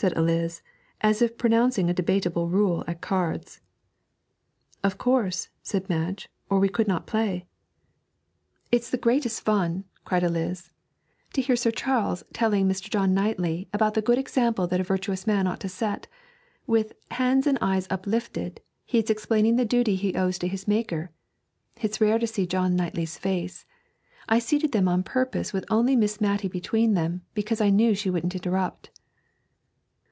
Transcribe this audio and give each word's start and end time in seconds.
said 0.00 0.12
Eliz, 0.16 0.62
as 1.00 1.20
if 1.20 1.36
pronouncing 1.36 1.90
a 1.90 1.92
debatable 1.92 2.48
rule 2.48 2.84
at 2.86 3.00
cards. 3.00 3.60
'Of 4.84 4.96
course,' 4.96 5.48
said 5.60 5.88
Madge, 5.88 6.28
'or 6.48 6.60
we 6.60 6.68
could 6.68 6.86
not 6.86 7.08
play.' 7.08 7.48
'It's 8.70 8.90
the 8.90 8.96
greatest 8.96 9.40
fun,' 9.42 9.82
cried 10.04 10.22
Eliz, 10.22 10.70
'to 11.32 11.42
hear 11.42 11.56
Sir 11.56 11.72
Charles 11.72 12.22
telling 12.32 12.68
Mr. 12.68 12.88
John 12.88 13.12
Knightley 13.12 13.66
about 13.72 13.94
the 13.94 14.00
good 14.00 14.18
example 14.18 14.68
that 14.68 14.78
a 14.78 14.84
virtuous 14.84 15.26
man 15.26 15.48
ought 15.48 15.58
to 15.62 15.68
set. 15.68 16.06
With 16.64 16.92
"hands 17.10 17.44
and 17.48 17.58
eyes 17.60 17.88
uplifted" 17.90 18.60
he 18.86 19.00
is 19.00 19.10
explaining 19.10 19.56
the 19.56 19.64
duty 19.64 19.96
he 19.96 20.14
owes 20.14 20.38
to 20.38 20.46
his 20.46 20.68
Maker. 20.68 21.10
It's 21.82 22.00
rare 22.00 22.20
to 22.20 22.26
see 22.28 22.46
John 22.46 22.76
Knightley's 22.76 23.18
face. 23.18 23.64
I 24.28 24.38
seated 24.38 24.70
them 24.70 24.86
on 24.86 25.02
purpose 25.02 25.52
with 25.52 25.64
only 25.68 25.96
Miss 25.96 26.20
Matty 26.20 26.46
between 26.46 26.94
them, 26.94 27.22
because 27.34 27.60
I 27.60 27.70
knew 27.70 27.96
she 27.96 28.10
wouldn't 28.10 28.36
interrupt.' 28.36 28.92